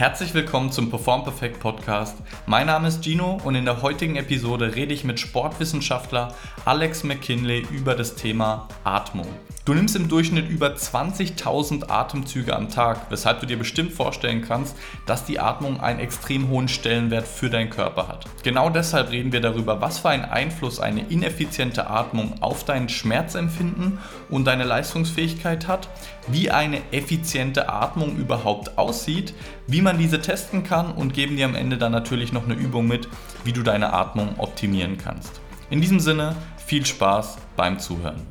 [0.00, 2.16] Herzlich willkommen zum Perform Perfect Podcast.
[2.46, 6.34] Mein Name ist Gino und in der heutigen Episode rede ich mit Sportwissenschaftler
[6.64, 9.26] Alex McKinley über das Thema Atmung.
[9.66, 14.74] Du nimmst im Durchschnitt über 20.000 Atemzüge am Tag, weshalb du dir bestimmt vorstellen kannst,
[15.04, 18.24] dass die Atmung einen extrem hohen Stellenwert für deinen Körper hat.
[18.42, 23.98] Genau deshalb reden wir darüber, was für einen Einfluss eine ineffiziente Atmung auf dein Schmerzempfinden
[24.30, 25.90] und deine Leistungsfähigkeit hat,
[26.32, 29.34] wie eine effiziente Atmung überhaupt aussieht,
[29.66, 32.86] wie man diese testen kann und geben dir am Ende dann natürlich noch eine Übung
[32.86, 33.08] mit,
[33.44, 35.40] wie du deine Atmung optimieren kannst.
[35.70, 38.26] In diesem Sinne, viel Spaß beim Zuhören.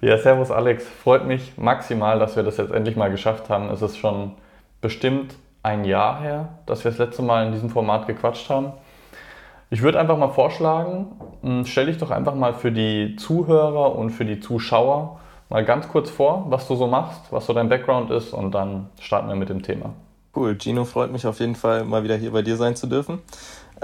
[0.00, 0.86] Ja, servus Alex.
[1.02, 3.68] Freut mich maximal, dass wir das jetzt endlich mal geschafft haben.
[3.70, 4.32] Es ist schon
[4.80, 8.72] bestimmt ein Jahr her, dass wir das letzte Mal in diesem Format gequatscht haben.
[9.70, 11.08] Ich würde einfach mal vorschlagen,
[11.42, 15.88] hm, stell dich doch einfach mal für die Zuhörer und für die Zuschauer mal ganz
[15.88, 19.36] kurz vor, was du so machst, was so dein Background ist und dann starten wir
[19.36, 19.94] mit dem Thema.
[20.36, 23.20] Cool, Gino, freut mich auf jeden Fall mal wieder hier bei dir sein zu dürfen.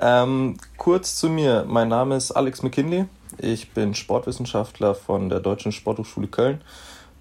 [0.01, 3.07] Ähm, kurz zu mir, mein Name ist Alex McKinley.
[3.39, 6.61] Ich bin Sportwissenschaftler von der Deutschen Sporthochschule Köln.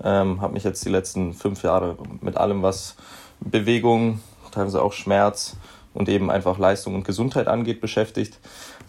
[0.04, 2.96] Ähm, habe mich jetzt die letzten fünf Jahre mit allem, was
[3.40, 4.20] Bewegung,
[4.52, 5.56] teilweise auch Schmerz
[5.94, 8.40] und eben einfach Leistung und Gesundheit angeht, beschäftigt.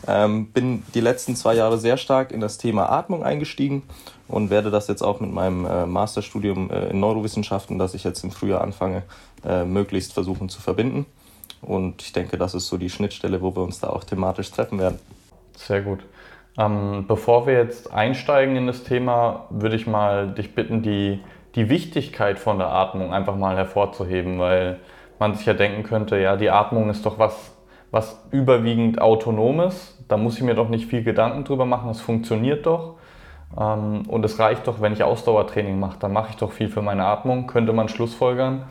[0.06, 3.82] Ähm, bin die letzten zwei Jahre sehr stark in das Thema Atmung eingestiegen
[4.28, 8.24] und werde das jetzt auch mit meinem äh, Masterstudium äh, in Neurowissenschaften, das ich jetzt
[8.24, 9.02] im Frühjahr anfange,
[9.44, 11.06] äh, möglichst versuchen zu verbinden.
[11.60, 14.78] Und ich denke, das ist so die Schnittstelle, wo wir uns da auch thematisch treffen
[14.78, 14.98] werden.
[15.56, 16.00] Sehr gut.
[16.58, 21.20] Ähm, bevor wir jetzt einsteigen in das Thema, würde ich mal dich bitten, die,
[21.54, 24.78] die Wichtigkeit von der Atmung einfach mal hervorzuheben, weil
[25.18, 27.52] man sich ja denken könnte, ja, die Atmung ist doch was,
[27.90, 29.98] was überwiegend autonomes.
[30.08, 32.96] Da muss ich mir doch nicht viel Gedanken drüber machen, es funktioniert doch.
[33.58, 36.82] Ähm, und es reicht doch, wenn ich Ausdauertraining mache, dann mache ich doch viel für
[36.82, 38.64] meine Atmung, könnte man schlussfolgern.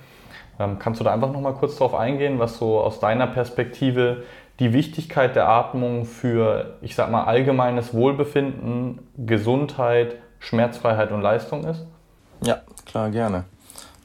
[0.59, 4.23] Ähm, kannst du da einfach nochmal kurz darauf eingehen, was so aus deiner Perspektive
[4.59, 11.85] die Wichtigkeit der Atmung für, ich sag mal, allgemeines Wohlbefinden, Gesundheit, Schmerzfreiheit und Leistung ist?
[12.41, 13.45] Ja, klar, gerne.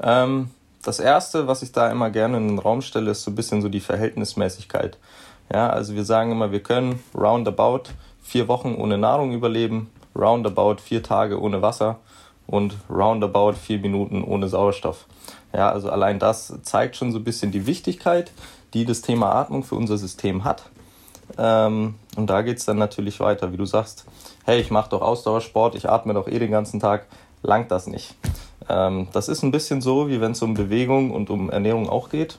[0.01, 0.51] Ähm,
[0.83, 3.61] das erste, was ich da immer gerne in den Raum stelle, ist so ein bisschen
[3.61, 4.97] so die Verhältnismäßigkeit.
[5.53, 7.91] Ja, also wir sagen immer, wir können roundabout
[8.23, 11.99] vier Wochen ohne Nahrung überleben, roundabout vier Tage ohne Wasser
[12.47, 15.07] und roundabout vier Minuten ohne Sauerstoff.
[15.55, 18.33] Ja, also allein das zeigt schon so ein bisschen die Wichtigkeit,
[18.75, 20.65] die das Thema Atmung für unser System hat.
[21.37, 24.07] Ähm, und da geht es dann natürlich weiter, wie du sagst,
[24.45, 27.07] hey, ich mache doch Ausdauersport, ich atme doch eh den ganzen Tag,
[27.43, 28.15] langt das nicht.
[28.69, 32.09] Ähm, das ist ein bisschen so, wie wenn es um Bewegung und um Ernährung auch
[32.09, 32.39] geht.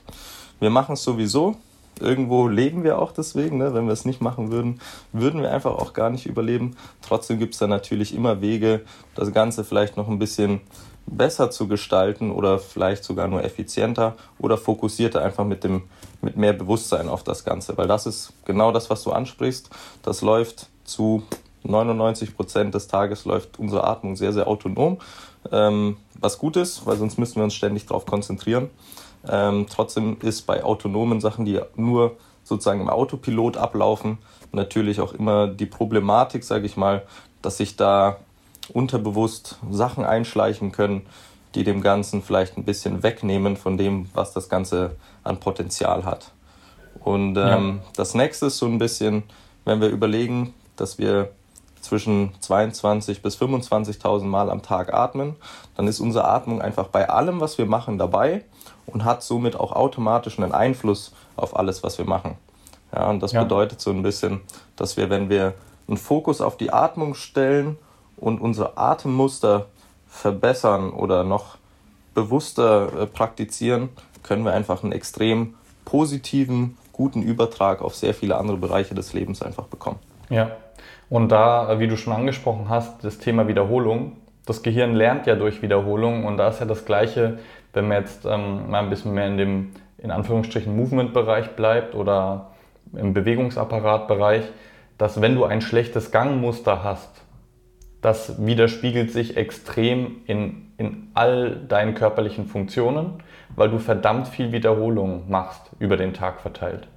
[0.58, 1.56] Wir machen es sowieso,
[2.00, 3.58] irgendwo leben wir auch deswegen.
[3.58, 3.74] Ne?
[3.74, 4.80] Wenn wir es nicht machen würden,
[5.12, 6.76] würden wir einfach auch gar nicht überleben.
[7.02, 8.82] Trotzdem gibt es da natürlich immer Wege,
[9.14, 10.60] das Ganze vielleicht noch ein bisschen
[11.06, 15.82] besser zu gestalten oder vielleicht sogar nur effizienter oder fokussierter einfach mit dem
[16.22, 19.70] mit mehr Bewusstsein auf das Ganze, weil das ist genau das, was du ansprichst.
[20.02, 21.22] Das läuft zu
[21.62, 24.98] 99 Prozent des Tages läuft unsere Atmung sehr sehr autonom,
[25.50, 28.70] ähm, was gut ist, weil sonst müssen wir uns ständig darauf konzentrieren.
[29.28, 34.18] Ähm, trotzdem ist bei autonomen Sachen, die nur sozusagen im Autopilot ablaufen,
[34.52, 37.02] natürlich auch immer die Problematik, sage ich mal,
[37.42, 38.16] dass sich da
[38.72, 41.06] unterbewusst Sachen einschleichen können,
[41.54, 46.32] die dem Ganzen vielleicht ein bisschen wegnehmen von dem, was das Ganze an Potenzial hat.
[47.00, 47.90] Und ähm, ja.
[47.96, 49.24] das nächste ist so ein bisschen,
[49.64, 51.30] wenn wir überlegen, dass wir
[51.80, 55.36] zwischen 22 bis 25.000 Mal am Tag atmen,
[55.76, 58.44] dann ist unsere Atmung einfach bei allem, was wir machen, dabei
[58.92, 62.36] und hat somit auch automatisch einen Einfluss auf alles, was wir machen.
[62.94, 63.42] Ja, und das ja.
[63.42, 64.40] bedeutet so ein bisschen,
[64.76, 65.54] dass wir, wenn wir
[65.88, 67.76] einen Fokus auf die Atmung stellen
[68.16, 69.66] und unsere Atemmuster
[70.08, 71.56] verbessern oder noch
[72.14, 73.90] bewusster äh, praktizieren,
[74.22, 79.42] können wir einfach einen extrem positiven, guten Übertrag auf sehr viele andere Bereiche des Lebens
[79.42, 79.98] einfach bekommen.
[80.28, 80.50] Ja,
[81.08, 84.16] und da, wie du schon angesprochen hast, das Thema Wiederholung.
[84.46, 87.38] Das Gehirn lernt ja durch Wiederholung und da ist ja das Gleiche,
[87.72, 92.50] wenn man jetzt ähm, mal ein bisschen mehr in dem, in Anführungsstrichen, Movement-Bereich bleibt oder
[92.92, 94.44] im Bewegungsapparat-Bereich,
[94.98, 97.22] dass wenn du ein schlechtes Gangmuster hast,
[98.00, 103.22] das widerspiegelt sich extrem in, in all deinen körperlichen Funktionen,
[103.54, 106.88] weil du verdammt viel Wiederholung machst über den Tag verteilt.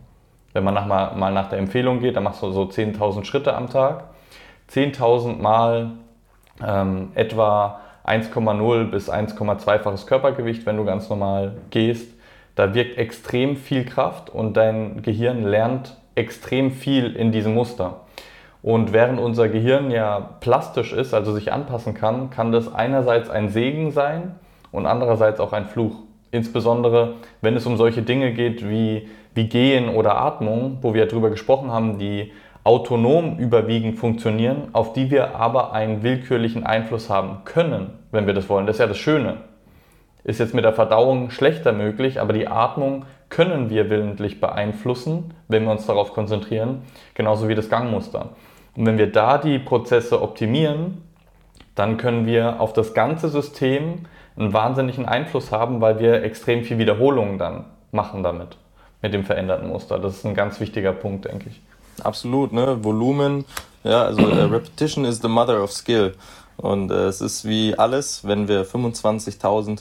[0.53, 3.55] Wenn man nach, mal, mal nach der Empfehlung geht, dann machst du so 10.000 Schritte
[3.55, 4.05] am Tag.
[4.71, 5.91] 10.000 Mal
[6.65, 12.13] ähm, etwa 1,0 bis 1,2-faches Körpergewicht, wenn du ganz normal gehst.
[12.55, 18.01] Da wirkt extrem viel Kraft und dein Gehirn lernt extrem viel in diesem Muster.
[18.61, 23.49] Und während unser Gehirn ja plastisch ist, also sich anpassen kann, kann das einerseits ein
[23.49, 24.35] Segen sein
[24.71, 25.95] und andererseits auch ein Fluch.
[26.31, 31.29] insbesondere wenn es um solche Dinge geht wie, wie Gehen oder Atmung, wo wir darüber
[31.29, 32.31] gesprochen haben, die
[32.63, 38.47] autonom überwiegend funktionieren, auf die wir aber einen willkürlichen Einfluss haben können, wenn wir das
[38.49, 38.65] wollen.
[38.65, 39.37] Das ist ja das Schöne.
[40.23, 45.63] Ist jetzt mit der Verdauung schlechter möglich, aber die Atmung können wir willentlich beeinflussen, wenn
[45.63, 46.83] wir uns darauf konzentrieren,
[47.13, 48.29] genauso wie das Gangmuster.
[48.75, 51.01] Und wenn wir da die Prozesse optimieren,
[51.75, 54.05] dann können wir auf das ganze System
[54.37, 58.57] einen wahnsinnigen Einfluss haben, weil wir extrem viel Wiederholungen dann machen damit,
[59.01, 59.99] mit dem veränderten Muster.
[59.99, 61.61] Das ist ein ganz wichtiger Punkt, denke ich.
[62.01, 62.83] Absolut, ne?
[62.83, 63.45] Volumen,
[63.83, 66.15] ja, also äh, Repetition is the mother of skill.
[66.57, 69.79] Und äh, es ist wie alles, wenn wir 25.000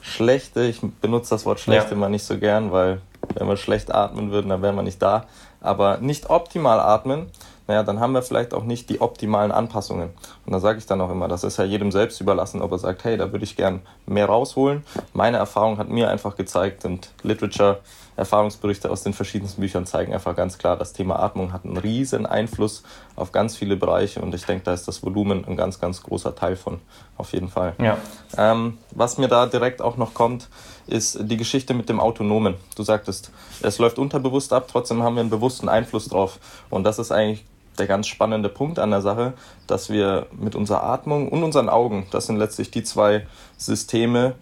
[0.00, 1.96] schlechte, ich benutze das Wort schlechte ja.
[1.96, 3.00] immer nicht so gern, weil
[3.34, 5.26] wenn wir schlecht atmen würden, dann wären wir nicht da.
[5.60, 7.26] Aber nicht optimal atmen,
[7.70, 10.10] naja, dann haben wir vielleicht auch nicht die optimalen Anpassungen.
[10.44, 12.78] Und da sage ich dann auch immer, das ist ja jedem selbst überlassen, ob er
[12.78, 14.82] sagt, hey, da würde ich gern mehr rausholen.
[15.12, 17.78] Meine Erfahrung hat mir einfach gezeigt und Literature,
[18.16, 22.26] Erfahrungsberichte aus den verschiedensten Büchern zeigen einfach ganz klar, das Thema Atmung hat einen riesen
[22.26, 22.82] Einfluss
[23.14, 26.34] auf ganz viele Bereiche und ich denke, da ist das Volumen ein ganz, ganz großer
[26.34, 26.80] Teil von,
[27.16, 27.74] auf jeden Fall.
[27.78, 27.98] Ja.
[28.36, 30.48] Ähm, was mir da direkt auch noch kommt,
[30.90, 32.54] ist die Geschichte mit dem Autonomen.
[32.76, 33.30] Du sagtest,
[33.62, 36.38] es läuft unterbewusst ab, trotzdem haben wir einen bewussten Einfluss drauf.
[36.68, 37.44] Und das ist eigentlich
[37.78, 39.32] der ganz spannende Punkt an der Sache,
[39.66, 43.26] dass wir mit unserer Atmung und unseren Augen, das sind letztlich die zwei
[43.56, 44.34] Systeme,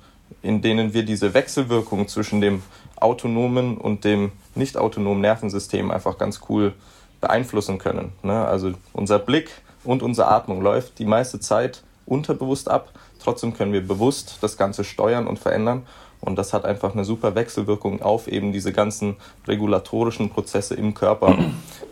[0.42, 2.62] in denen wir diese Wechselwirkung zwischen dem
[2.96, 6.74] autonomen und dem nicht autonomen Nervensystem einfach ganz cool
[7.20, 8.12] beeinflussen können.
[8.22, 8.44] Ne?
[8.44, 9.50] Also unser Blick
[9.84, 12.92] und unsere Atmung läuft die meiste Zeit unterbewusst ab.
[13.22, 15.86] Trotzdem können wir bewusst das Ganze steuern und verändern.
[16.20, 19.16] Und das hat einfach eine super Wechselwirkung auf eben diese ganzen
[19.46, 21.38] regulatorischen Prozesse im Körper.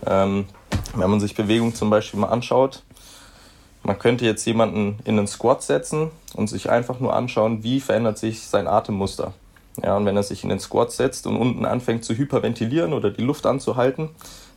[0.08, 0.44] Ähm,
[0.94, 2.82] wenn man sich Bewegung zum Beispiel mal anschaut,
[3.82, 8.18] man könnte jetzt jemanden in einen Squat setzen und sich einfach nur anschauen, wie verändert
[8.18, 9.32] sich sein Atemmuster.
[9.82, 13.10] Ja, und wenn er sich in den Squat setzt und unten anfängt zu hyperventilieren oder
[13.10, 14.10] die Luft anzuhalten,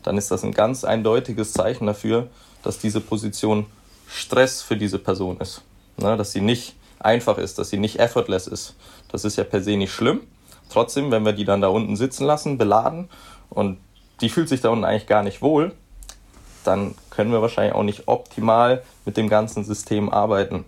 [0.03, 2.27] dann ist das ein ganz eindeutiges Zeichen dafür,
[2.63, 3.65] dass diese Position
[4.07, 5.61] Stress für diese Person ist.
[5.97, 8.75] Ne, dass sie nicht einfach ist, dass sie nicht effortless ist.
[9.11, 10.21] Das ist ja per se nicht schlimm.
[10.69, 13.09] Trotzdem, wenn wir die dann da unten sitzen lassen, beladen
[13.49, 13.77] und
[14.21, 15.73] die fühlt sich da unten eigentlich gar nicht wohl,
[16.63, 20.65] dann können wir wahrscheinlich auch nicht optimal mit dem ganzen System arbeiten.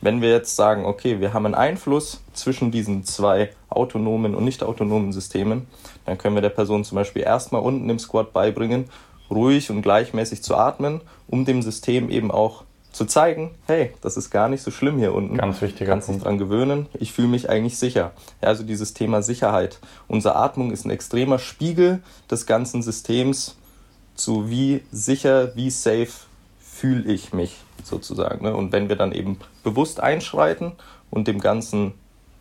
[0.00, 4.62] Wenn wir jetzt sagen, okay, wir haben einen Einfluss zwischen diesen zwei autonomen und nicht
[4.62, 5.66] autonomen Systemen,
[6.04, 8.90] dann können wir der Person zum Beispiel erstmal unten im Squat beibringen,
[9.30, 12.64] ruhig und gleichmäßig zu atmen, um dem System eben auch
[12.94, 15.36] zu zeigen, hey, das ist gar nicht so schlimm hier unten.
[15.36, 16.86] Ganz wichtiger Kannst dich dran gewöhnen.
[16.94, 18.12] Ich fühle mich eigentlich sicher.
[18.40, 19.80] Ja, also dieses Thema Sicherheit.
[20.06, 23.56] Unsere Atmung ist ein extremer Spiegel des ganzen Systems
[24.14, 26.12] zu wie sicher, wie safe
[26.60, 28.44] fühle ich mich sozusagen.
[28.44, 28.54] Ne?
[28.54, 30.72] Und wenn wir dann eben bewusst einschreiten
[31.10, 31.94] und dem Ganzen,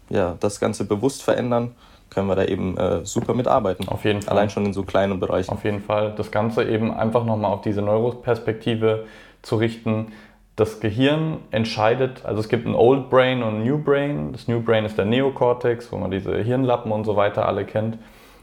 [0.09, 1.71] ja, das Ganze bewusst verändern,
[2.11, 3.87] können wir da eben äh, super mitarbeiten.
[3.87, 4.37] Auf jeden Fall.
[4.37, 5.49] Allein schon in so kleinen Bereichen.
[5.49, 6.13] Auf jeden Fall.
[6.15, 9.07] Das Ganze eben einfach nochmal auf diese Neuroperspektive
[9.41, 10.11] zu richten.
[10.55, 14.31] Das Gehirn entscheidet, also es gibt ein Old Brain und ein New Brain.
[14.33, 17.97] Das New Brain ist der Neokortex, wo man diese Hirnlappen und so weiter alle kennt.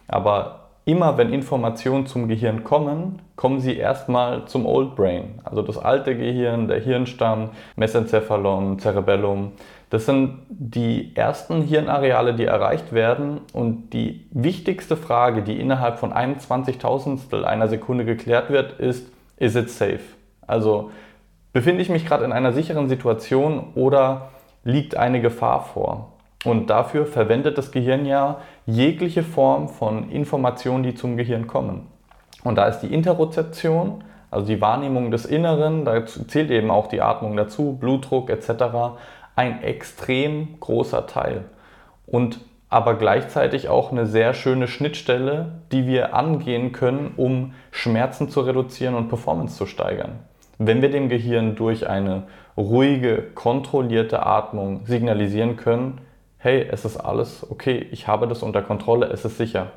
[0.09, 5.41] Aber immer wenn Informationen zum Gehirn kommen, kommen sie erstmal zum Old Brain.
[5.45, 9.53] Also das alte Gehirn, der Hirnstamm, Mesencephalon, Cerebellum.
[9.91, 13.41] Das sind die ersten Hirnareale, die erreicht werden.
[13.53, 19.55] Und die wichtigste Frage, die innerhalb von einem Zwanzigtausendstel einer Sekunde geklärt wird, ist, is
[19.55, 20.01] it safe?
[20.45, 20.91] Also
[21.53, 24.31] befinde ich mich gerade in einer sicheren Situation oder
[24.65, 26.13] liegt eine Gefahr vor?
[26.45, 31.89] Und dafür verwendet das Gehirn ja jegliche Form von Informationen, die zum Gehirn kommen.
[32.45, 37.03] Und da ist die Interozeption, also die Wahrnehmung des Inneren, da zählt eben auch die
[37.03, 38.97] Atmung dazu, Blutdruck etc.,
[39.37, 41.45] ein extrem großer Teil.
[42.07, 42.41] Und
[42.71, 48.95] aber gleichzeitig auch eine sehr schöne Schnittstelle, die wir angehen können, um Schmerzen zu reduzieren
[48.95, 50.21] und Performance zu steigern.
[50.63, 52.25] Wenn wir dem Gehirn durch eine
[52.55, 56.03] ruhige, kontrollierte Atmung signalisieren können,
[56.37, 59.73] hey, es ist alles okay, ich habe das unter Kontrolle, es ist sicher.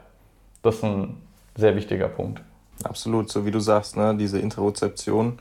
[0.61, 1.21] Das ist ein
[1.55, 2.41] sehr wichtiger Punkt.
[2.83, 5.39] Absolut, so wie du sagst, ne, diese Interozeption.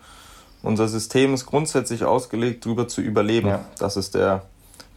[0.63, 3.49] Unser System ist grundsätzlich ausgelegt, darüber zu überleben.
[3.49, 3.65] Ja.
[3.81, 4.43] Das ist der,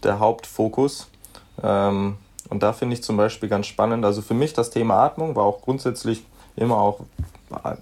[0.03, 1.07] der Hauptfokus.
[1.63, 2.17] Ähm,
[2.49, 5.45] und da finde ich zum Beispiel ganz spannend, also für mich das Thema Atmung war
[5.45, 6.23] auch grundsätzlich
[6.55, 6.99] immer auch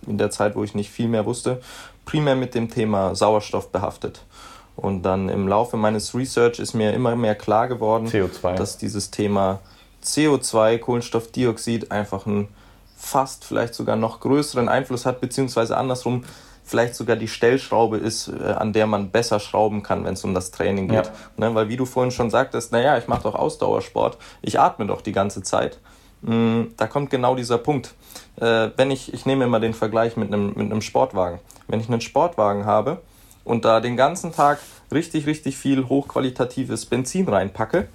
[0.07, 1.61] in der Zeit, wo ich nicht viel mehr wusste,
[2.05, 4.23] primär mit dem Thema Sauerstoff behaftet.
[4.75, 8.55] Und dann im Laufe meines Research ist mir immer mehr klar geworden, CO2.
[8.55, 9.59] dass dieses Thema
[10.03, 12.47] CO2, Kohlenstoffdioxid, einfach einen
[12.95, 16.23] fast vielleicht sogar noch größeren Einfluss hat, beziehungsweise andersrum,
[16.63, 20.33] vielleicht sogar die Stellschraube ist, äh, an der man besser schrauben kann, wenn es um
[20.33, 21.05] das Training geht.
[21.05, 21.11] Ja.
[21.37, 25.01] Ne, weil wie du vorhin schon sagtest, naja, ich mache doch Ausdauersport, ich atme doch
[25.01, 25.79] die ganze Zeit.
[26.23, 27.93] Mm, da kommt genau dieser Punkt.
[28.37, 31.39] Äh, wenn ich, ich nehme immer den Vergleich mit einem, mit einem Sportwagen.
[31.67, 33.01] Wenn ich einen Sportwagen habe
[33.43, 34.59] und da den ganzen Tag
[34.91, 37.87] richtig, richtig viel hochqualitatives Benzin reinpacke,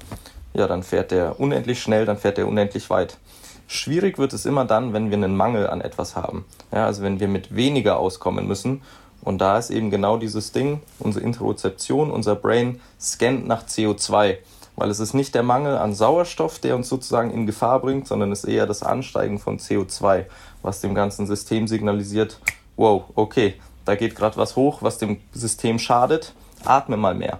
[0.55, 3.19] ja, dann fährt der unendlich schnell, dann fährt der unendlich weit.
[3.67, 6.47] Schwierig wird es immer dann, wenn wir einen Mangel an etwas haben.
[6.73, 8.83] Ja, also wenn wir mit weniger auskommen müssen.
[9.23, 14.39] Und da ist eben genau dieses Ding, unsere Interozeption, unser Brain scannt nach CO2.
[14.79, 18.33] Weil es ist nicht der Mangel an Sauerstoff, der uns sozusagen in Gefahr bringt, sondern
[18.33, 20.27] es ist eher das Ansteigen von CO2,
[20.63, 22.41] was dem ganzen System signalisiert,
[22.77, 23.55] wow, okay,
[23.85, 27.39] da geht gerade was hoch, was dem System schadet, atme mal mehr.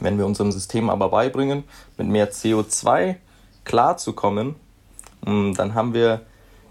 [0.00, 1.64] Wenn wir unserem System aber beibringen,
[1.96, 3.16] mit mehr CO2
[3.64, 4.56] klarzukommen,
[5.26, 6.22] Mm, dann haben wir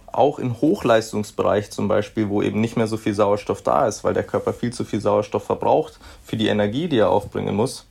[0.07, 4.13] auch im Hochleistungsbereich zum Beispiel, wo eben nicht mehr so viel Sauerstoff da ist, weil
[4.13, 7.85] der Körper viel zu viel Sauerstoff verbraucht für die Energie, die er aufbringen muss,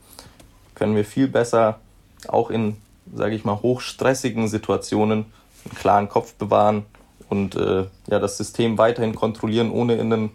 [0.73, 1.79] können wir viel besser
[2.29, 2.77] auch in,
[3.13, 5.25] sage ich mal, hochstressigen Situationen
[5.65, 6.85] einen klaren Kopf bewahren
[7.29, 10.29] und äh, ja, das System weiterhin kontrollieren, ohne in einen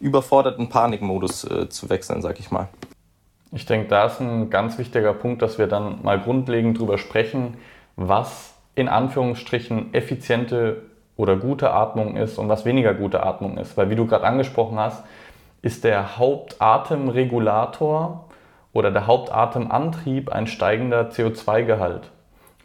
[0.00, 2.68] überforderten Panikmodus äh, zu wechseln, sage ich mal.
[3.52, 7.56] Ich denke, da ist ein ganz wichtiger Punkt, dass wir dann mal grundlegend drüber sprechen,
[7.96, 10.82] was in Anführungsstrichen effiziente
[11.16, 13.76] oder gute Atmung ist und was weniger gute Atmung ist.
[13.76, 15.02] Weil wie du gerade angesprochen hast,
[15.62, 18.24] ist der Hauptatemregulator
[18.72, 22.10] oder der Hauptatemantrieb ein steigender CO2-Gehalt.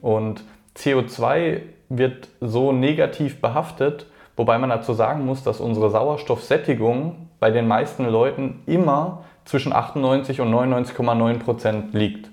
[0.01, 0.43] Und
[0.75, 7.67] CO2 wird so negativ behaftet, wobei man dazu sagen muss, dass unsere Sauerstoffsättigung bei den
[7.67, 12.29] meisten Leuten immer zwischen 98 und 99,9 Prozent liegt.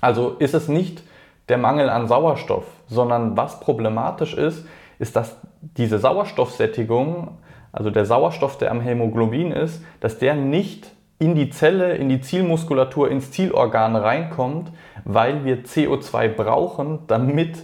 [0.00, 1.02] Also ist es nicht
[1.48, 4.66] der Mangel an Sauerstoff, sondern was problematisch ist,
[4.98, 7.38] ist, dass diese Sauerstoffsättigung,
[7.72, 10.90] also der Sauerstoff, der am Hämoglobin ist, dass der nicht
[11.22, 14.72] in die Zelle, in die Zielmuskulatur, ins Zielorgan reinkommt,
[15.04, 17.62] weil wir CO2 brauchen, damit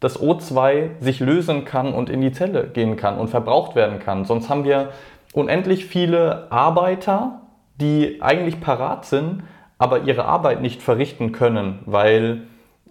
[0.00, 4.26] das O2 sich lösen kann und in die Zelle gehen kann und verbraucht werden kann.
[4.26, 4.90] Sonst haben wir
[5.32, 7.40] unendlich viele Arbeiter,
[7.80, 9.44] die eigentlich parat sind,
[9.78, 12.42] aber ihre Arbeit nicht verrichten können, weil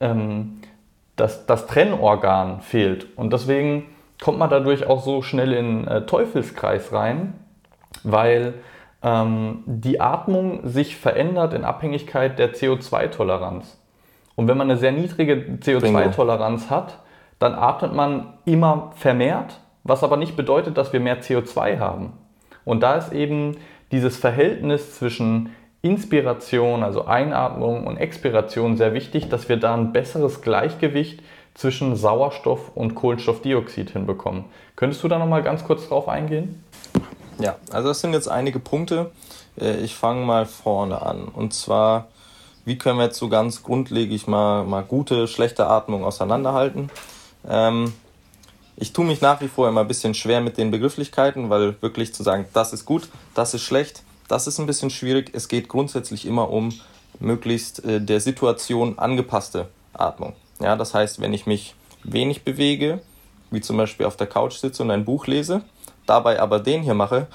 [0.02, 0.60] ähm,
[1.16, 3.16] das, das Trennorgan fehlt.
[3.16, 3.86] Und deswegen
[4.24, 7.36] kommt man dadurch auch so schnell in äh, Teufelskreis rein,
[8.04, 8.56] weil
[9.04, 13.78] ähm, die Atmung sich verändert in Abhängigkeit der CO2-Toleranz.
[14.36, 17.00] Und wenn man eine sehr niedrige CO2-Toleranz hat,
[17.40, 22.14] dann atmet man immer vermehrt, was aber nicht bedeutet, dass wir mehr CO2 haben.
[22.66, 23.58] Und da ist eben
[23.92, 25.50] dieses Verhältnis zwischen
[25.82, 31.22] Inspiration, also Einatmung und Expiration sehr wichtig, dass wir da ein besseres Gleichgewicht
[31.54, 34.46] zwischen Sauerstoff und Kohlenstoffdioxid hinbekommen.
[34.78, 36.64] Könntest du da noch mal ganz kurz drauf eingehen?
[37.40, 39.12] Ja, also das sind jetzt einige Punkte.
[39.60, 41.26] Äh, ich fange mal vorne an.
[41.26, 42.08] Und zwar,
[42.66, 46.90] wie können wir jetzt so ganz grundlegend mal, mal gute, schlechte Atmung auseinanderhalten?
[47.48, 47.94] Ähm,
[48.76, 52.14] ich tue mich nach wie vor immer ein bisschen schwer mit den Begrifflichkeiten, weil wirklich
[52.14, 55.32] zu sagen, das ist gut, das ist schlecht, das ist ein bisschen schwierig.
[55.34, 56.74] Es geht grundsätzlich immer um
[57.20, 60.34] möglichst äh, der Situation angepasste Atmung.
[60.60, 63.02] Ja, das heißt, wenn ich mich wenig bewege,
[63.52, 65.62] wie zum Beispiel auf der Couch sitze und ein Buch lese,
[66.06, 67.28] dabei aber den hier mache,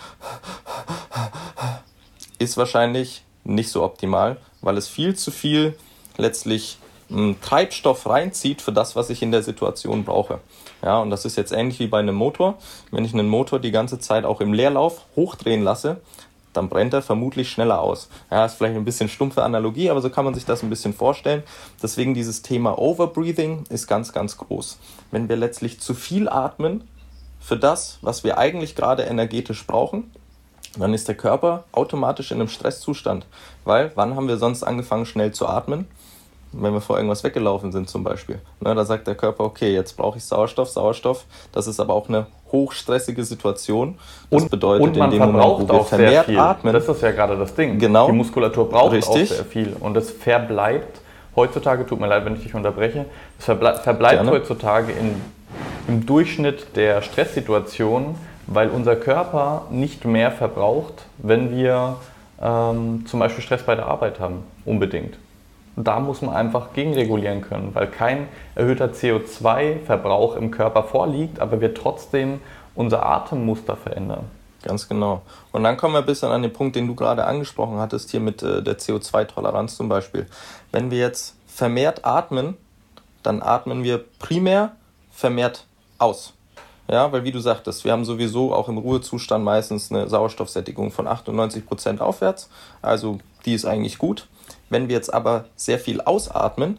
[2.38, 5.76] ist wahrscheinlich nicht so optimal, weil es viel zu viel
[6.16, 10.40] letztlich hm, Treibstoff reinzieht für das, was ich in der Situation brauche.
[10.82, 12.58] Ja, und das ist jetzt ähnlich wie bei einem Motor.
[12.90, 16.00] Wenn ich einen Motor die ganze Zeit auch im Leerlauf hochdrehen lasse,
[16.52, 18.08] dann brennt er vermutlich schneller aus.
[18.30, 20.94] Ja, ist vielleicht ein bisschen stumpfe Analogie, aber so kann man sich das ein bisschen
[20.94, 21.42] vorstellen.
[21.82, 24.78] Deswegen dieses Thema Overbreathing ist ganz, ganz groß.
[25.10, 26.84] Wenn wir letztlich zu viel atmen
[27.48, 30.12] für das, was wir eigentlich gerade energetisch brauchen,
[30.78, 33.26] dann ist der Körper automatisch in einem Stresszustand.
[33.64, 35.86] Weil, wann haben wir sonst angefangen, schnell zu atmen?
[36.52, 38.40] wenn wir vor irgendwas weggelaufen sind zum Beispiel.
[38.60, 41.26] Ne, da sagt der Körper, okay, jetzt brauche ich Sauerstoff, Sauerstoff.
[41.52, 43.98] Das ist aber auch eine hochstressige Situation.
[44.30, 46.72] Das und, bedeutet, und man in dem verbraucht Moment, wo wir vermehrt atmen.
[46.72, 47.78] Das ist ja gerade das Ding.
[47.78, 48.06] Genau.
[48.06, 49.30] Die Muskulatur braucht Richtig.
[49.30, 49.76] auch sehr viel.
[49.78, 51.00] Und es verbleibt
[51.36, 53.04] heutzutage, tut mir leid, wenn ich dich unterbreche,
[53.38, 55.20] es verbleibt, verbleibt heutzutage in,
[55.88, 58.14] im Durchschnitt der Stresssituation,
[58.46, 61.96] weil unser Körper nicht mehr verbraucht, wenn wir
[62.40, 64.44] ähm, zum Beispiel Stress bei der Arbeit haben.
[64.64, 65.18] Unbedingt
[65.84, 71.74] da muss man einfach gegenregulieren können, weil kein erhöhter CO2-Verbrauch im Körper vorliegt, aber wir
[71.74, 72.40] trotzdem
[72.74, 74.24] unser Atemmuster verändern.
[74.62, 75.22] Ganz genau.
[75.52, 78.20] Und dann kommen wir ein bisschen an den Punkt, den du gerade angesprochen hattest, hier
[78.20, 80.26] mit äh, der CO2-Toleranz zum Beispiel.
[80.72, 82.56] Wenn wir jetzt vermehrt atmen,
[83.22, 84.72] dann atmen wir primär
[85.12, 85.64] vermehrt
[85.98, 86.34] aus.
[86.90, 91.06] Ja, weil wie du sagtest, wir haben sowieso auch im Ruhezustand meistens eine Sauerstoffsättigung von
[91.06, 92.48] 98 Prozent aufwärts.
[92.80, 94.26] Also die ist eigentlich gut.
[94.70, 96.78] Wenn wir jetzt aber sehr viel ausatmen,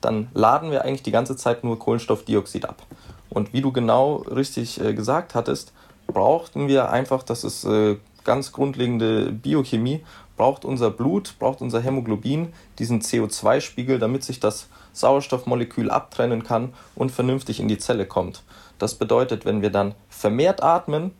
[0.00, 2.82] dann laden wir eigentlich die ganze Zeit nur Kohlenstoffdioxid ab.
[3.30, 5.72] Und wie du genau richtig äh, gesagt hattest,
[6.06, 10.04] brauchten wir einfach, das ist äh, ganz grundlegende Biochemie,
[10.36, 14.68] braucht unser Blut, braucht unser Hämoglobin diesen CO2-Spiegel, damit sich das
[15.00, 18.42] Sauerstoffmolekül abtrennen kann und vernünftig in die Zelle kommt.
[18.78, 21.12] Das bedeutet, wenn wir dann vermehrt atmen,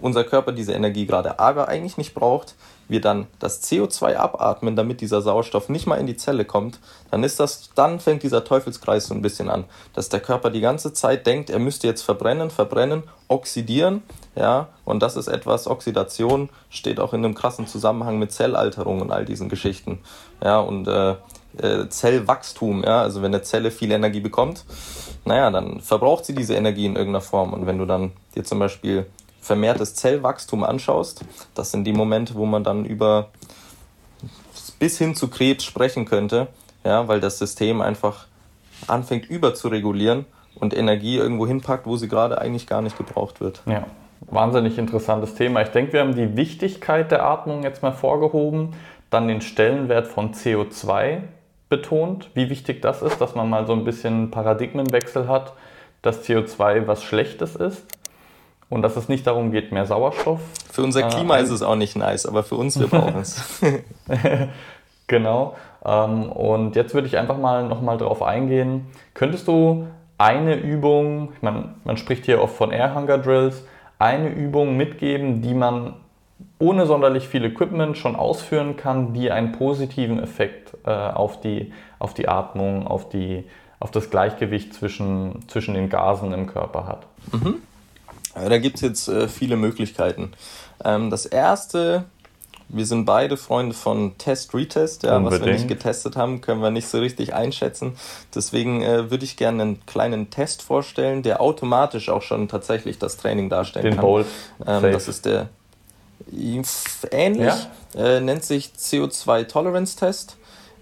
[0.00, 2.54] unser Körper diese Energie gerade aber eigentlich nicht braucht,
[2.88, 6.80] wir dann das CO2 abatmen, damit dieser Sauerstoff nicht mal in die Zelle kommt,
[7.10, 10.60] dann ist das, dann fängt dieser Teufelskreis so ein bisschen an, dass der Körper die
[10.60, 14.02] ganze Zeit denkt, er müsste jetzt verbrennen, verbrennen, oxidieren,
[14.34, 19.12] ja, und das ist etwas, Oxidation steht auch in einem krassen Zusammenhang mit Zellalterung und
[19.12, 20.00] all diesen Geschichten,
[20.42, 21.14] ja, und äh,
[21.58, 24.64] äh, Zellwachstum, ja, also wenn eine Zelle viel Energie bekommt,
[25.24, 28.58] naja, dann verbraucht sie diese Energie in irgendeiner Form und wenn du dann dir zum
[28.58, 29.06] Beispiel
[29.40, 33.30] vermehrtes Zellwachstum anschaust, das sind die Momente, wo man dann über
[34.78, 36.48] bis hin zu Krebs sprechen könnte,
[36.84, 38.26] ja, weil das System einfach
[38.86, 43.62] anfängt überzuregulieren und Energie irgendwo hinpackt, wo sie gerade eigentlich gar nicht gebraucht wird.
[43.66, 43.86] Ja,
[44.22, 45.62] wahnsinnig interessantes Thema.
[45.62, 48.74] Ich denke, wir haben die Wichtigkeit der Atmung jetzt mal vorgehoben,
[49.10, 51.22] dann den Stellenwert von CO2
[51.70, 55.54] betont, wie wichtig das ist, dass man mal so ein bisschen Paradigmenwechsel hat,
[56.02, 57.86] dass CO2 was Schlechtes ist
[58.68, 60.40] und dass es nicht darum geht, mehr Sauerstoff.
[60.70, 63.20] Für unser äh, Klima äh, ist es auch nicht nice, aber für uns, wir brauchen
[63.20, 63.62] es.
[65.06, 65.56] genau.
[65.84, 68.86] Ähm, und jetzt würde ich einfach mal nochmal drauf eingehen.
[69.14, 69.86] Könntest du
[70.18, 73.64] eine Übung, ich man spricht hier oft von Air Hunger Drills,
[73.98, 75.94] eine Übung mitgeben, die man
[76.60, 82.14] ohne sonderlich viel Equipment schon ausführen kann, die einen positiven Effekt äh, auf, die, auf
[82.14, 83.44] die Atmung, auf, die,
[83.80, 87.06] auf das Gleichgewicht zwischen, zwischen den Gasen im Körper hat.
[87.32, 87.56] Mhm.
[88.34, 90.32] Da gibt es jetzt äh, viele Möglichkeiten.
[90.84, 92.04] Ähm, das erste,
[92.68, 95.02] wir sind beide Freunde von Test Retest.
[95.02, 97.96] Ja, was wir nicht getestet haben, können wir nicht so richtig einschätzen.
[98.34, 103.16] Deswegen äh, würde ich gerne einen kleinen Test vorstellen, der automatisch auch schon tatsächlich das
[103.16, 104.02] Training darstellen Den kann.
[104.02, 104.26] Bolt.
[104.66, 105.48] Ähm, das ist der
[107.10, 107.54] ähnlich,
[107.94, 108.04] ja?
[108.04, 110.36] äh, nennt sich CO2 Tolerance Test,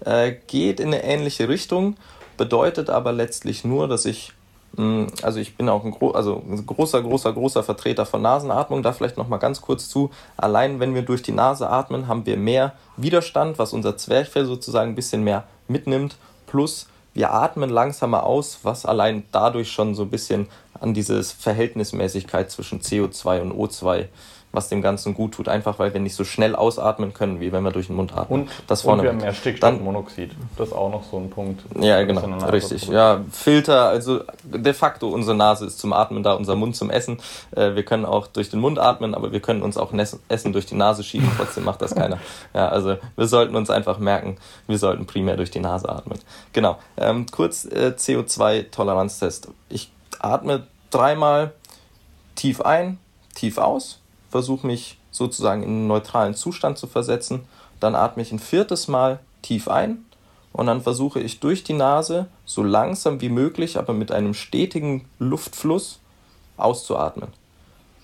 [0.05, 1.95] äh, geht in eine ähnliche Richtung,
[2.37, 4.33] bedeutet aber letztlich nur, dass ich
[4.75, 8.83] Mm, also ich bin auch ein, gro also ein großer, großer, großer Vertreter von Nasenatmung.
[8.83, 10.11] Da vielleicht noch mal ganz kurz zu.
[10.37, 14.91] Allein wenn wir durch die Nase atmen, haben wir mehr Widerstand, was unser Zwerchfell sozusagen
[14.91, 16.17] ein bisschen mehr mitnimmt.
[16.47, 20.47] Plus wir atmen langsamer aus, was allein dadurch schon so ein bisschen
[20.79, 24.05] an diese Verhältnismäßigkeit zwischen CO2 und O2
[24.51, 27.63] was dem Ganzen gut tut, einfach weil wir nicht so schnell ausatmen können, wie wenn
[27.63, 28.41] wir durch den Mund atmen.
[28.41, 30.31] Und, das vorne und wir haben mehr Stickstoffmonoxid.
[30.57, 31.61] Das ist auch noch so ein Punkt.
[31.79, 32.87] Ja, genau, richtig.
[32.87, 37.19] Ja, Filter, also de facto unsere Nase ist zum Atmen da, unser Mund zum Essen.
[37.51, 40.65] Äh, wir können auch durch den Mund atmen, aber wir können uns auch Essen durch
[40.65, 42.17] die Nase schieben, trotzdem macht das keiner.
[42.53, 46.17] Ja, also wir sollten uns einfach merken, wir sollten primär durch die Nase atmen.
[46.53, 46.77] Genau.
[46.97, 49.49] Ähm, kurz äh, CO2-Toleranztest.
[49.67, 51.53] Ich atme dreimal
[52.35, 52.97] tief ein,
[53.35, 53.99] tief aus
[54.29, 57.41] versuche mich sozusagen in einen neutralen Zustand zu versetzen.
[57.79, 60.05] Dann atme ich ein viertes Mal tief ein
[60.51, 65.05] und dann versuche ich durch die Nase so langsam wie möglich, aber mit einem stetigen
[65.19, 65.99] Luftfluss
[66.57, 67.29] auszuatmen.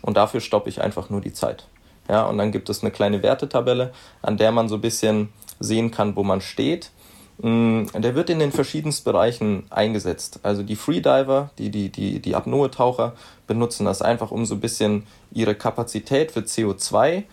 [0.01, 1.67] Und dafür stoppe ich einfach nur die Zeit.
[2.07, 5.89] Ja, und dann gibt es eine kleine Wertetabelle, an der man so ein bisschen sehen
[5.89, 6.91] kann, wo man steht.
[7.37, 10.39] Mm, der wird in den verschiedensten Bereichen eingesetzt.
[10.43, 13.13] Also die Freediver, die, die, die, die Apnoe-Taucher
[13.47, 17.23] benutzen das einfach, um so ein bisschen ihre Kapazität für CO2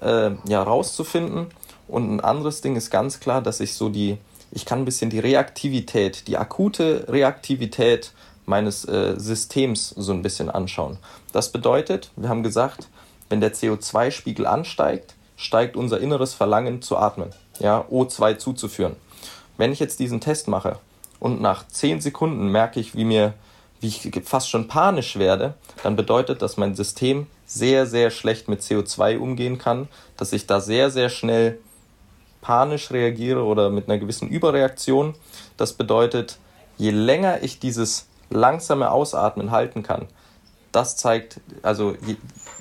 [0.00, 1.46] äh, ja, rauszufinden.
[1.88, 4.18] Und ein anderes Ding ist ganz klar, dass ich so die,
[4.52, 8.12] ich kann ein bisschen die Reaktivität, die akute Reaktivität
[8.46, 10.98] meines äh, Systems so ein bisschen anschauen.
[11.32, 12.88] Das bedeutet, wir haben gesagt,
[13.28, 18.96] wenn der CO2-Spiegel ansteigt, steigt unser inneres Verlangen zu atmen, ja, O2 zuzuführen.
[19.58, 20.78] Wenn ich jetzt diesen Test mache
[21.20, 23.34] und nach 10 Sekunden merke ich, wie mir
[23.80, 28.60] wie ich fast schon panisch werde, dann bedeutet das, mein System sehr, sehr schlecht mit
[28.60, 31.58] CO2 umgehen kann, dass ich da sehr, sehr schnell
[32.40, 35.14] panisch reagiere oder mit einer gewissen Überreaktion.
[35.56, 36.38] Das bedeutet,
[36.76, 40.06] je länger ich dieses langsame Ausatmen halten kann,
[40.72, 42.16] das zeigt, also je,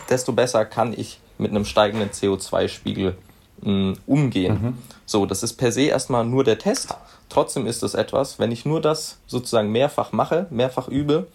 [0.10, 3.27] desto besser kann ich mit einem steigenden CO2-Spiegel mm,
[3.62, 4.60] umgehen.
[4.62, 4.78] Mhm.
[5.06, 6.96] So, das ist per se erstmal nur der Test.
[7.30, 11.28] Trotzdem ist es etwas, wenn ich nur das sozusagen mehrfach mache, mehrfach übe,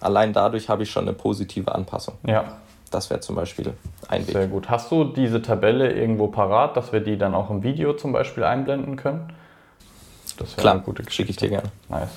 [0.00, 2.14] allein dadurch habe ich schon eine positive Anpassung.
[2.26, 2.44] Ja.
[2.90, 3.72] Das wäre zum Beispiel
[4.08, 4.34] ein Weg.
[4.34, 4.68] Sehr gut.
[4.70, 8.44] Hast du diese Tabelle irgendwo parat, dass wir die dann auch im Video zum Beispiel
[8.44, 9.32] einblenden können?
[10.36, 11.14] Das wäre eine gute Geschichte.
[11.14, 11.72] Schicke ich dir gerne.
[11.88, 12.10] Nice.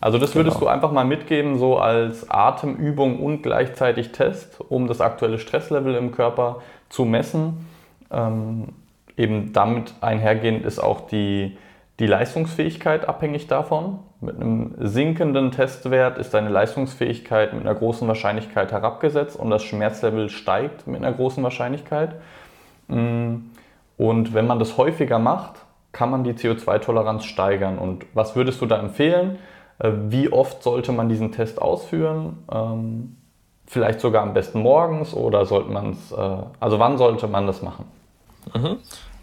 [0.00, 0.70] Also das würdest genau.
[0.70, 6.12] du einfach mal mitgeben, so als Atemübung und gleichzeitig Test, um das aktuelle Stresslevel im
[6.12, 7.66] Körper zu messen.
[8.10, 8.68] Ähm,
[9.16, 11.56] eben damit einhergehend ist auch die,
[11.98, 14.00] die Leistungsfähigkeit abhängig davon.
[14.20, 20.28] Mit einem sinkenden Testwert ist deine Leistungsfähigkeit mit einer großen Wahrscheinlichkeit herabgesetzt und das Schmerzlevel
[20.28, 22.16] steigt mit einer großen Wahrscheinlichkeit.
[22.88, 23.36] Mm,
[23.96, 27.78] und wenn man das häufiger macht, kann man die CO2-Toleranz steigern.
[27.78, 29.38] Und was würdest du da empfehlen?
[29.78, 32.44] Äh, wie oft sollte man diesen Test ausführen?
[32.52, 33.16] Ähm,
[33.66, 37.62] vielleicht sogar am besten morgens oder sollte man es, äh, also wann sollte man das
[37.62, 37.86] machen?
[38.54, 38.78] Mhm.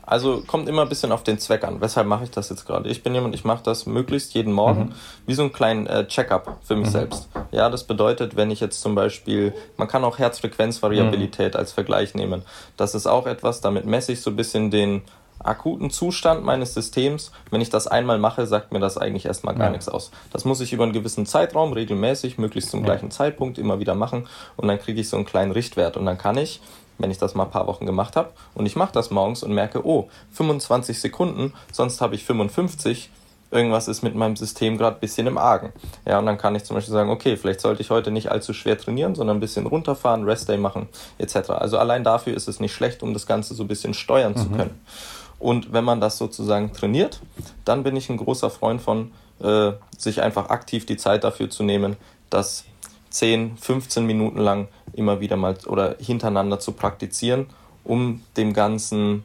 [0.05, 1.79] Also kommt immer ein bisschen auf den Zweck an.
[1.79, 2.89] Weshalb mache ich das jetzt gerade?
[2.89, 4.93] Ich bin jemand, ich mache das möglichst jeden Morgen mhm.
[5.25, 6.91] wie so einen kleinen äh, Check-up für mich mhm.
[6.91, 7.29] selbst.
[7.51, 11.59] Ja, das bedeutet, wenn ich jetzt zum Beispiel, man kann auch Herzfrequenzvariabilität mhm.
[11.59, 12.43] als Vergleich nehmen.
[12.75, 15.03] Das ist auch etwas, damit messe ich so ein bisschen den
[15.39, 17.31] akuten Zustand meines Systems.
[17.49, 19.71] Wenn ich das einmal mache, sagt mir das eigentlich erstmal gar ja.
[19.71, 20.11] nichts aus.
[20.31, 22.85] Das muss ich über einen gewissen Zeitraum regelmäßig, möglichst zum ja.
[22.87, 26.17] gleichen Zeitpunkt immer wieder machen und dann kriege ich so einen kleinen Richtwert und dann
[26.17, 26.61] kann ich
[26.97, 29.53] wenn ich das mal ein paar Wochen gemacht habe und ich mache das morgens und
[29.53, 33.09] merke, oh, 25 Sekunden, sonst habe ich 55,
[33.51, 35.71] irgendwas ist mit meinem System gerade ein bisschen im Argen.
[36.05, 38.53] Ja, und dann kann ich zum Beispiel sagen, okay, vielleicht sollte ich heute nicht allzu
[38.53, 41.51] schwer trainieren, sondern ein bisschen runterfahren, Restday machen, etc.
[41.51, 44.37] Also allein dafür ist es nicht schlecht, um das Ganze so ein bisschen steuern mhm.
[44.37, 44.81] zu können.
[45.39, 47.19] Und wenn man das sozusagen trainiert,
[47.65, 51.63] dann bin ich ein großer Freund von, äh, sich einfach aktiv die Zeit dafür zu
[51.63, 51.97] nehmen,
[52.29, 52.65] das
[53.09, 57.47] 10, 15 Minuten lang immer wieder mal oder hintereinander zu praktizieren,
[57.83, 59.23] um dem Ganzen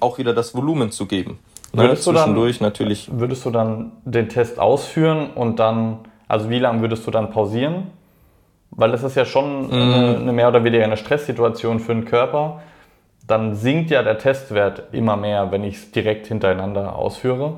[0.00, 1.38] auch wieder das Volumen zu geben.
[1.72, 2.14] Würdest ne?
[2.14, 3.10] Zwischendurch dann, natürlich.
[3.12, 5.98] Würdest du dann den Test ausführen und dann,
[6.28, 7.88] also wie lange würdest du dann pausieren?
[8.70, 9.72] Weil das ist ja schon mm.
[9.72, 12.62] eine, eine mehr oder weniger eine Stresssituation für den Körper
[13.26, 17.54] dann sinkt ja der Testwert immer mehr, wenn ich es direkt hintereinander ausführe.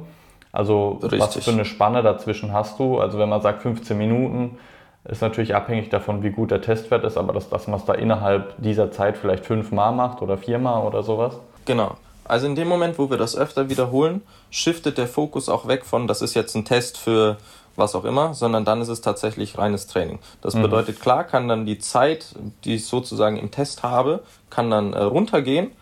[0.53, 1.21] Also Richtig.
[1.21, 3.01] was für eine Spanne dazwischen hast du?
[3.01, 4.59] Also wenn man sagt 15 Minuten,
[5.05, 7.95] ist natürlich abhängig davon, wie gut der Testwert ist, aber dass, dass man es da
[7.95, 11.39] innerhalb dieser Zeit vielleicht fünfmal macht oder viermal oder sowas.
[11.67, 11.97] Genau.
[12.25, 16.07] Also in dem Moment, wo wir das öfter wiederholen, shiftet der Fokus auch weg von,
[16.07, 17.37] das ist jetzt ein Test für
[17.77, 20.21] was auch immer, sondern dann ist es tatsächlich reines Training.
[20.41, 20.63] Das mhm.
[20.63, 25.03] bedeutet, klar kann dann die Zeit, die ich sozusagen im Test habe, kann dann äh,
[25.03, 25.73] runtergehen.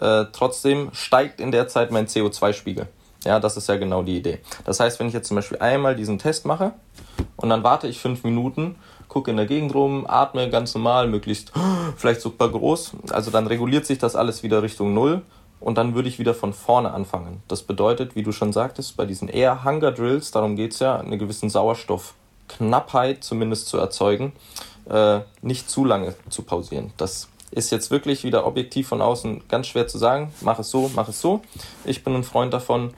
[0.00, 2.88] Äh, trotzdem steigt in der Zeit mein CO2-Spiegel.
[3.24, 4.40] Ja, das ist ja genau die Idee.
[4.64, 6.72] Das heißt, wenn ich jetzt zum Beispiel einmal diesen Test mache
[7.36, 8.76] und dann warte ich fünf Minuten,
[9.08, 11.52] gucke in der Gegend rum, atme ganz normal, möglichst
[11.96, 15.22] vielleicht super groß, also dann reguliert sich das alles wieder Richtung Null
[15.60, 17.42] und dann würde ich wieder von vorne anfangen.
[17.48, 20.98] Das bedeutet, wie du schon sagtest, bei diesen eher Hunger Drills, darum geht es ja,
[20.98, 24.32] eine gewisse Sauerstoffknappheit zumindest zu erzeugen,
[24.88, 26.92] äh, nicht zu lange zu pausieren.
[26.96, 30.32] Das ist jetzt wirklich wieder objektiv von außen ganz schwer zu sagen.
[30.40, 31.42] Mach es so, mach es so.
[31.84, 32.94] Ich bin ein Freund davon,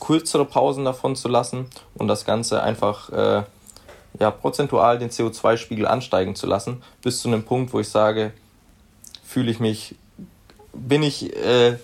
[0.00, 3.42] kürzere Pausen davon zu lassen und das Ganze einfach äh,
[4.18, 8.32] ja, prozentual den CO2-Spiegel ansteigen zu lassen, bis zu einem Punkt, wo ich sage,
[9.24, 9.96] fühle ich mich,
[10.72, 11.78] bin ich äh,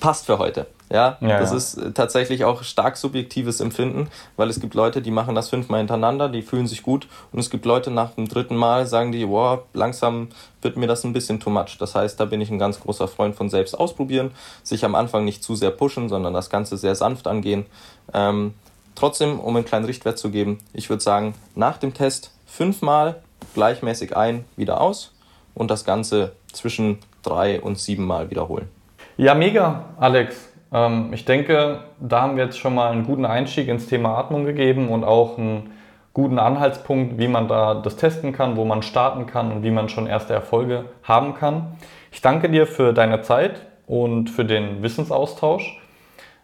[0.00, 0.66] passt für heute.
[0.90, 1.56] Ja, ja das ja.
[1.56, 5.78] ist äh, tatsächlich auch stark subjektives Empfinden, weil es gibt Leute, die machen das fünfmal
[5.78, 9.28] hintereinander, die fühlen sich gut und es gibt Leute nach dem dritten Mal sagen die,
[9.28, 10.28] wow, langsam
[10.62, 11.78] wird mir das ein bisschen too much.
[11.78, 14.30] Das heißt, da bin ich ein ganz großer Freund von selbst ausprobieren,
[14.62, 17.66] sich am Anfang nicht zu sehr pushen, sondern das Ganze sehr sanft angehen.
[18.14, 18.54] Ähm,
[18.94, 23.22] trotzdem, um einen kleinen Richtwert zu geben, ich würde sagen, nach dem Test fünfmal
[23.54, 25.12] gleichmäßig ein, wieder aus
[25.54, 28.68] und das Ganze zwischen drei und sieben Mal wiederholen.
[29.16, 30.36] Ja, mega, Alex.
[30.76, 34.44] Ähm, ich denke, da haben wir jetzt schon mal einen guten Einstieg ins Thema Atmung
[34.44, 35.72] gegeben und auch einen
[36.12, 39.88] guten Anhaltspunkt, wie man da das testen kann, wo man starten kann und wie man
[39.88, 41.76] schon erste Erfolge haben kann.
[42.12, 45.80] Ich danke dir für deine Zeit und für den Wissensaustausch.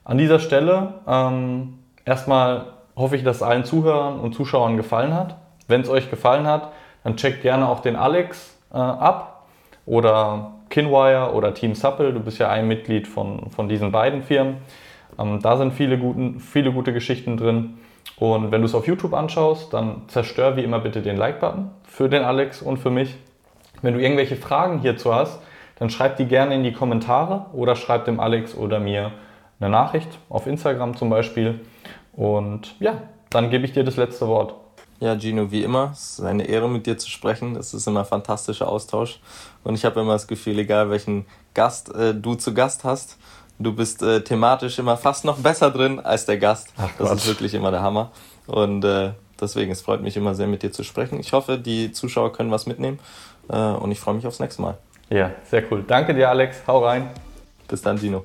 [0.05, 2.67] An dieser Stelle ähm, erstmal
[2.97, 5.37] hoffe ich, dass es allen Zuhörern und Zuschauern gefallen hat.
[5.69, 6.73] Wenn es euch gefallen hat,
[7.05, 9.47] dann checkt gerne auch den Alex äh, ab
[9.87, 12.13] oder Kinwire oder Team Supple.
[12.13, 14.57] Du bist ja ein Mitglied von, von diesen beiden Firmen.
[15.19, 17.79] Ähm, da sind viele, guten, viele gute Geschichten drin.
[18.17, 22.09] Und wenn du es auf YouTube anschaust, dann zerstör wie immer bitte den Like-Button für
[22.09, 23.15] den Alex und für mich.
[23.83, 25.41] Wenn du irgendwelche Fragen hierzu hast,
[25.79, 29.13] dann schreib die gerne in die Kommentare oder schreib dem Alex oder mir
[29.61, 31.61] eine Nachricht auf Instagram zum Beispiel.
[32.15, 32.95] Und ja,
[33.29, 34.55] dann gebe ich dir das letzte Wort.
[35.03, 37.57] Ja, Gino, wie immer, es ist eine Ehre mit dir zu sprechen.
[37.57, 39.19] Es ist immer ein fantastischer Austausch.
[39.65, 43.19] Und ich habe immer das Gefühl, egal welchen Gast äh, du zu Gast hast,
[43.59, 46.73] du bist äh, thematisch immer fast noch besser drin als der Gast.
[46.79, 48.13] Ach, das ist wirklich immer der Hammer.
[48.47, 49.11] Und äh,
[49.41, 51.19] deswegen, es freut mich immer sehr, mit dir zu sprechen.
[51.19, 53.01] Ich hoffe, die Zuschauer können was mitnehmen.
[53.49, 54.79] Äh, und ich freue mich aufs nächste Mal.
[55.11, 55.83] Ja, sehr cool.
[55.85, 56.63] Danke dir, Alex.
[56.69, 57.11] Hau rein.
[57.67, 58.25] Bis dann, Gino.